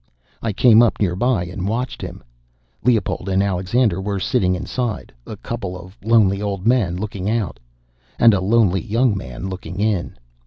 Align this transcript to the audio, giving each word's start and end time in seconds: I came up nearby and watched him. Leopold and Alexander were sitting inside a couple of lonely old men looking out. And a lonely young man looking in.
I 0.41 0.51
came 0.51 0.81
up 0.81 0.99
nearby 0.99 1.45
and 1.45 1.67
watched 1.67 2.01
him. 2.01 2.23
Leopold 2.83 3.29
and 3.29 3.43
Alexander 3.43 4.01
were 4.01 4.19
sitting 4.19 4.55
inside 4.55 5.13
a 5.27 5.37
couple 5.37 5.77
of 5.79 5.95
lonely 6.03 6.41
old 6.41 6.65
men 6.65 6.95
looking 6.97 7.29
out. 7.29 7.59
And 8.17 8.33
a 8.33 8.41
lonely 8.41 8.81
young 8.81 9.15
man 9.15 9.47
looking 9.47 9.79
in. 9.79 10.17